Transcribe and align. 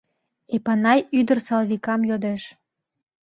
Эпанай 0.55 0.99
ӱдыр 1.19 1.39
Салвикам 1.47 2.01
йодеш. 2.09 2.43